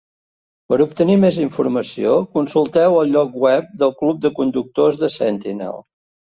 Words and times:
Per 0.71 0.77
obtenir 0.85 1.17
més 1.23 1.35
informació, 1.43 2.13
consulteu 2.37 2.97
el 3.03 3.13
lloc 3.17 3.37
web 3.45 3.69
del 3.83 3.95
Club 4.01 4.25
de 4.25 4.33
Conductors 4.41 4.99
de 5.05 5.13
Sentinel. 5.19 5.79